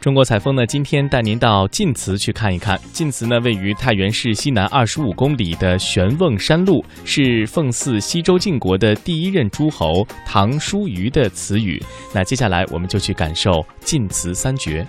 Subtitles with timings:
[0.00, 2.76] 中国采风呢，今天带您到晋祠去看一看。
[2.92, 11.80] 晋祠呢，位于太原市西南二十五公里的玄瓮山麓，是奉祀西周晋国的第一任诸侯唐叔虞的祠宇。
[12.12, 14.84] 那接下来我们就去感受晋祠三绝。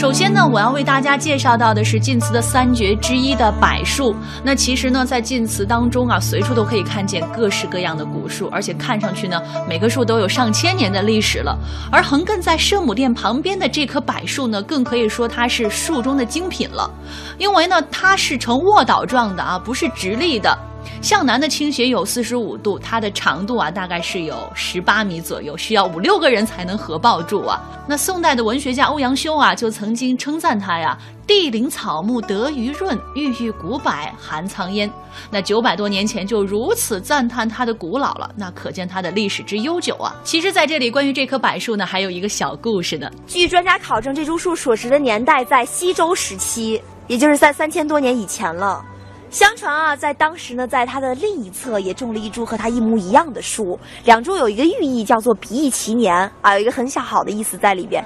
[0.00, 4.16] 首先呢，我要为大家介绍到的是晋祠的三绝之一的柏树。
[4.42, 11.54] 那其实呢，在晋祠当中啊，随处都可以看见各式各样的古树，而且看上去呢，每棵树都有上千年的历史了。
[11.92, 16.90] 而横亘在圣母殿旁边的这棵柏树呢，更可以说它是树中的精品了，
[17.36, 20.69] 因为呢，它是呈卧倒状的啊，不是直立的。
[21.02, 27.60] 向南的倾斜有四十五度，它的长度啊大概是有十八米左右，需要五六个人才能合抱住啊。
[27.88, 34.90] 那宋代的文学家欧阳修啊就曾经称赞它呀：“地灵草木得于润，郁郁古柏含苍烟。”
[35.30, 40.14] 那九百多年前就如此赞叹它的古老了，那可见它的历史之悠久啊。
[40.22, 43.10] 其实，在这里关于这棵柏树呢，还有一个小故事呢。
[43.26, 48.84] 据专家考证，这株树所植的年代在西周时期，也就是在三千多年以前了。
[49.30, 58.04] 相传啊，在当时呢，在它的另一侧也种了一株和它一模一样的树，两株有一个寓意，叫做比翼齐年啊，有一个很小好的意思在里边。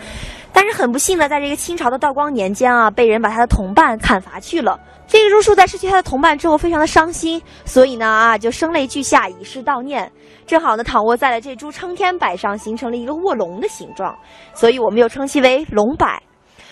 [0.53, 4.78] 但是很不幸呢，在这个清朝的道光年间啊，被人把他的同伴砍伐去了。
[5.06, 10.11] 这株树在失去它的同伴之后，非常的伤心，所以呢啊，就声泪俱下，以示悼念。
[10.47, 14.14] 正好呢，躺卧在了这株撑天柏上，形成了一个卧龙的形状，
[14.55, 16.06] 所以我们又称其为龙柏。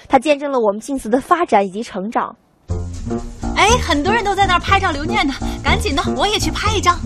[0.09, 2.37] 它见证了我们晋祠的发展以及成长。
[3.57, 6.99] 哎，很多人都在那儿拍照留念呢，赶紧的，我也去拍一张。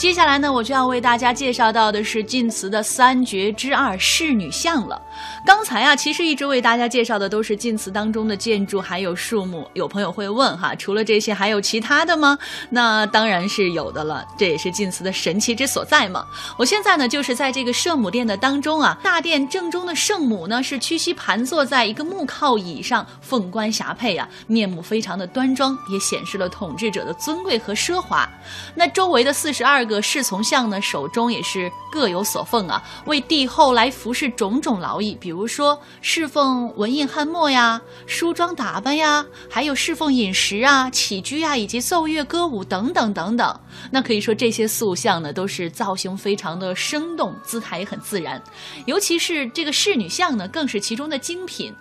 [0.00, 4.98] 接下来呢，我就要为大家介绍到的是晋祠的三绝之二侍女像了。
[5.44, 9.70] 刚才啊，其实一直为大家介绍的都是晋祠当中的建筑还有树木。
[9.74, 12.38] 有朋友会问哈，除了这些还有其他的吗？
[12.70, 16.24] 那当然是有的了，这也是晋祠的神奇之所在嘛。
[16.56, 28.26] 我现在呢，就是在这个圣母殿的当中啊，大殿正中的圣母呢是屈膝盘坐在一个木靠椅上，凤冠霞帔呀，面目非常的端庄，也显示了统治者的尊贵和奢华。
[28.74, 43.60] 那周围的四十二个侍从像呢，手中也是各有所奉啊，为帝后来服侍种种劳役，比如说侍奉文印翰墨呀、梳妆打扮呀，还有侍奉饮食啊、起居啊，以及奏乐歌舞等等等等。
[43.90, 48.40] 那可以说这些塑像呢，都是造型非常的生动，姿态也很自然。
[48.86, 51.74] 尤其是这个侍女像呢，更是其中的精品。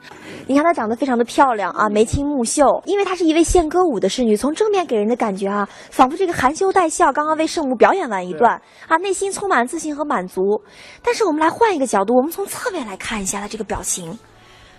[0.47, 7.98] 你看她长得非常的漂亮啊，眉清目秀，因为她是一位献歌舞的侍女，从正面给人的感觉啊，仿佛这个含羞带笑，刚刚为圣母表演。
[7.99, 10.41] 念完一段啊，内心充满自信和满足。
[11.03, 14.17] 但是我们来换一个角度，我们从侧面来看一下他这个表情，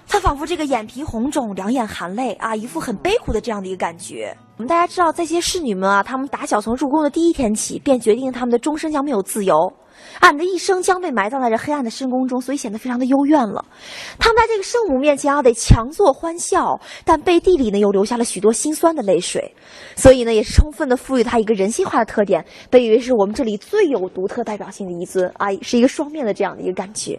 [0.09, 4.35] 他仿佛这个眼皮红肿，两眼含泪啊，一副很悲苦的这样的一个感觉。
[4.57, 9.55] 我们大家知道，这些侍女们啊，她们打小从入宫的第一天起，便决定她们的终身将没有自由。
[10.21, 13.65] 俺的一生将被埋葬在这黑暗的深宫中，所以显得非常的幽怨了。
[14.19, 19.55] 他们在这个圣母面前啊，得强作欢笑，但背地里呢，又流下了许多心酸的泪水。
[19.97, 27.19] 所以呢，也是充分的赋予他一个人性化的特点，被誉为是我们这里最有独特代表性的一尊啊，是一个双面的这样的一个感觉。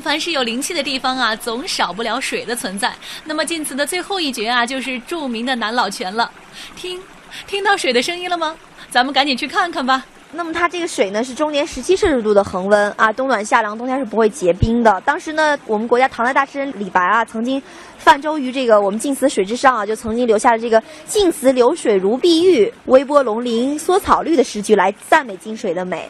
[0.00, 2.92] 凡是有灵气的地方啊，总少不了水的存在。
[3.24, 6.30] 那么晋祠的最后一绝啊，就是著名的南老泉了。
[6.74, 7.00] 听，
[7.46, 8.56] 听到水的声音了吗？
[8.90, 10.04] 咱们赶紧去看看吧。
[10.32, 15.00] 那么它这个水呢，是终年十七摄氏度的恒温啊，冬暖夏凉，冬天是不会结冰的。
[15.04, 17.60] 当时呢，我们国家唐代大诗人李白啊，曾经
[17.98, 26.08] 泛舟于这个我们晋祠水之上啊，就曾经留下了这个“晋祠流水如碧玉，微波龙鳞缩草绿”的诗句来赞美晋水的美。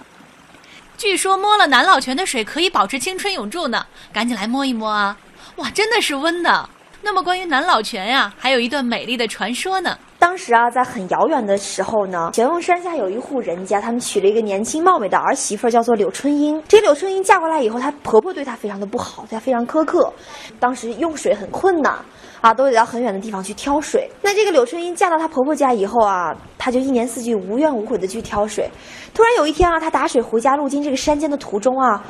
[1.01, 5.17] 据说摸了南老泉的水可以保持青春永驻呢，赶紧来摸一摸啊！
[5.57, 6.69] 哇，真的是温的。
[7.01, 9.99] 那么关于南老泉呀，还有一段美丽的传说呢。
[10.21, 16.63] 当时啊，在很遥远的时候呢，玄瓮山下有一户人家，他们娶了一个年轻貌美的儿媳妇，叫做柳春英。
[16.69, 20.13] 这柳春英嫁过来以后，她婆婆对她非常的不好，对她非常苛刻。
[20.61, 21.99] 当时用水很困难。
[22.43, 24.11] 啊，都得到很远的地方去挑水。
[24.23, 28.67] 那这个柳春英嫁到她婆婆家以后啊，她就一年四季无怨无悔的去挑水。
[29.13, 32.03] 突然有一天啊，她打水回家，路经这个山间的途中啊，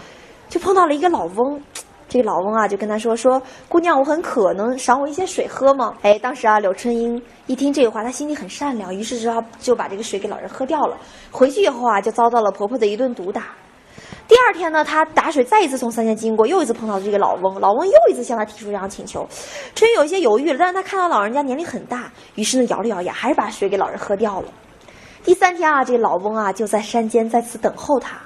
[0.49, 1.61] 就碰到了一个老翁。
[2.11, 9.31] 这个老翁啊，就跟他说：“说姑娘，我很渴，能赏我一些水喝吗？”哎，当时啊，柳春英一听这个话，她心里很善良，于是就
[9.61, 10.97] 就把这个水给老人喝掉了。
[11.31, 13.55] 回去以后啊，就遭到了婆婆的一顿毒打。
[14.27, 19.25] 第二天呢，她打水再一次从山间经过，又一次碰到这个老翁，老翁又一次向她提出这样请求。
[19.77, 24.49] 春英有一些犹豫了，但是她看到老人家年龄很大，于是呢咬了咬牙，还是把水给老人喝掉了。
[25.23, 28.17] 第三天啊，这个老翁啊就在山间在此等候她。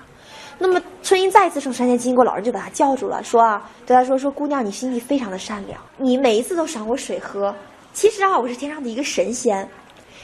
[0.59, 7.55] 那么春英再一次从山间经过，老人就把她叫住了，说啊，对她说说姑娘，你心地非常的善良，你每一次都赏我水喝。
[7.93, 9.69] 其实啊，我是天上的一个神仙，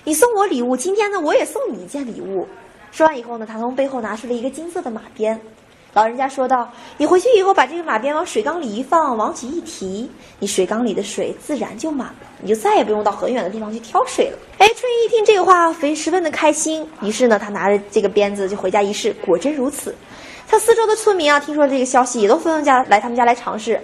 [0.05, 2.47] 你送我礼物，今天呢，我也送你一件礼物。
[2.91, 5.41] 说完以后呢，他从背后拿出了一个金色的马鞭。
[5.93, 10.09] 老人家说道：“你回去以后把这个马鞭往水缸里一放，往起一提，
[10.39, 16.89] 你水缸里的水自然就满了，你就再也不用到很远的地方去挑水了。”哎，春英一听这个话，非十分的开心。
[17.03, 19.93] 于是呢，他拿着这个鞭子就回家一试，果真如此。
[20.47, 23.81] 他四周的村民啊，听说这个消息，也都纷纷家来他们家来尝试。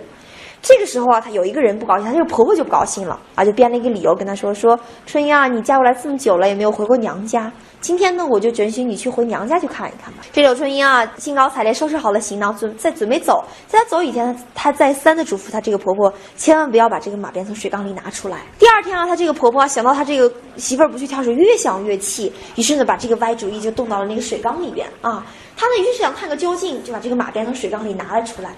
[0.62, 7.52] 这个时候啊，他有一个人不高兴，他这个婆婆就不高兴了啊，就编了一个理由跟他说：“说春英啊，你嫁过来这么久了，也没有回过娘家。
[7.86, 13.44] 今天呢，我就准许你去回娘家去看一看吧。”这柳春英啊，兴高采烈收拾好了行囊，准在准备走。
[13.68, 18.38] 在她走以前，她再三的嘱咐她这个婆婆，千万不要把这个马鞭从水缸里拿出来。
[18.58, 25.24] 第二天啊，她这个婆婆想到她这个媳妇儿不去挑水，越想越气，于是呢，把这个歪主意就动到了那个水缸里边啊。
[25.56, 28.50] 她呢，于是想探个究竟，就把这个马鞭从水缸里拿了出来。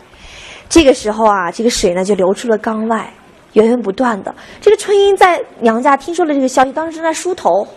[0.70, 3.12] 这个时候啊，这个水呢就流出了缸外，
[3.52, 4.34] 源源不断的。
[4.58, 7.69] 这个春英在娘家听说了这个消息，当时正在梳头，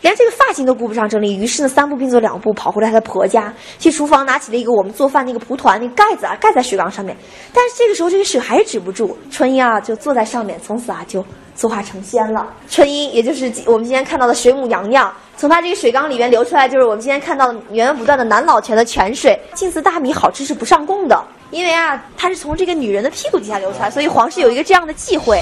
[0.00, 7.16] 连这个发型都顾不上整理，于是呢三步并作两步跑回了她的婆家，去厨房拿起了一个我们做饭那个蒲团那盖子啊，盖在水缸上面。
[7.52, 11.24] 但是这个时候这个水还是止不住，春英啊就坐在上面，从此啊就
[11.54, 12.46] 作化成仙了。
[12.68, 19.40] 春英也就是我们今天看到的水母娘娘，从她这个水缸里面流出来，就是我们今天看到的源源不断的南老泉的泉水。
[19.54, 21.24] 晋祠大米好吃是不上供的。
[21.50, 25.40] 因为啊，它是从这个女人的屁股底下流出来，所以皇室有一个这样的忌讳。